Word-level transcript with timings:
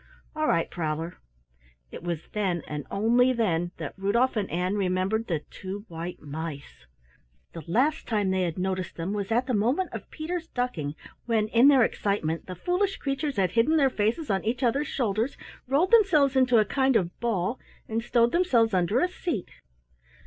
"All 0.35 0.47
right, 0.47 0.67
Prowler." 0.67 1.19
It 1.91 2.01
was 2.01 2.27
then 2.33 2.63
and 2.65 2.87
only 2.89 3.33
then 3.33 3.69
that 3.77 3.93
Rudolf 3.97 4.35
and 4.35 4.49
Ann 4.49 4.73
remembered 4.73 5.27
the 5.27 5.41
two 5.51 5.85
white 5.89 6.19
mice! 6.19 6.87
The 7.53 7.61
last 7.67 8.07
time 8.07 8.31
they 8.31 8.41
had 8.41 8.57
noticed 8.57 8.95
them 8.95 9.13
was 9.13 9.31
at 9.31 9.45
the 9.45 9.53
moment 9.53 9.93
of 9.93 10.09
Peter's 10.09 10.47
ducking 10.47 10.95
when 11.27 11.49
in 11.49 11.67
their 11.67 11.83
excitement, 11.83 12.47
the 12.47 12.55
foolish 12.55 12.97
creatures 12.97 13.37
had 13.37 13.51
hidden 13.51 13.77
their 13.77 13.91
faces 13.91 14.31
on 14.31 14.43
each 14.43 14.63
other's 14.63 14.87
shoulders, 14.87 15.37
rolled 15.67 15.91
themselves 15.91 16.35
into 16.35 16.57
a 16.57 16.65
kind 16.65 16.95
of 16.95 17.19
ball, 17.19 17.59
and 17.87 18.01
stowed 18.03 18.31
themselves 18.31 18.73
under 18.73 19.01
a 19.01 19.07
seat. 19.07 19.51